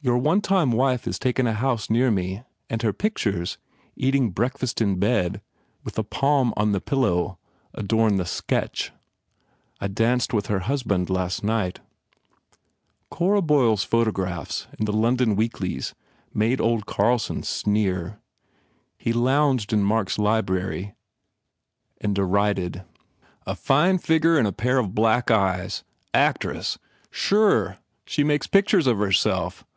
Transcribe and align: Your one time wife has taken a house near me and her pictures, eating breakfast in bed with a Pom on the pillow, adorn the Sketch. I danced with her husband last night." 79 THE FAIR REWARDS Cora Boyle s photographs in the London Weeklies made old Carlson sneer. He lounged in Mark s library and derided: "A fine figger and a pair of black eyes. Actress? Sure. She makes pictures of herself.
Your 0.10 0.16
one 0.16 0.40
time 0.40 0.72
wife 0.72 1.04
has 1.04 1.18
taken 1.18 1.46
a 1.46 1.52
house 1.52 1.90
near 1.90 2.10
me 2.10 2.42
and 2.70 2.80
her 2.80 2.90
pictures, 2.90 3.58
eating 3.96 4.30
breakfast 4.30 4.80
in 4.80 4.98
bed 4.98 5.42
with 5.84 5.98
a 5.98 6.02
Pom 6.02 6.54
on 6.56 6.72
the 6.72 6.80
pillow, 6.80 7.38
adorn 7.74 8.16
the 8.16 8.24
Sketch. 8.24 8.92
I 9.78 9.88
danced 9.88 10.32
with 10.32 10.46
her 10.46 10.60
husband 10.60 11.10
last 11.10 11.44
night." 11.44 11.80
79 11.80 11.82
THE 13.10 13.16
FAIR 13.16 13.18
REWARDS 13.18 13.18
Cora 13.18 13.42
Boyle 13.42 13.72
s 13.74 13.84
photographs 13.84 14.66
in 14.78 14.86
the 14.86 14.92
London 14.94 15.36
Weeklies 15.36 15.94
made 16.32 16.62
old 16.62 16.86
Carlson 16.86 17.42
sneer. 17.42 18.18
He 18.96 19.12
lounged 19.12 19.70
in 19.70 19.82
Mark 19.84 20.08
s 20.08 20.16
library 20.18 20.94
and 22.00 22.14
derided: 22.14 22.84
"A 23.46 23.54
fine 23.54 23.98
figger 23.98 24.38
and 24.38 24.48
a 24.48 24.52
pair 24.52 24.78
of 24.78 24.94
black 24.94 25.30
eyes. 25.30 25.84
Actress? 26.14 26.78
Sure. 27.10 27.76
She 28.06 28.24
makes 28.24 28.46
pictures 28.46 28.86
of 28.86 28.96
herself. 28.96 29.62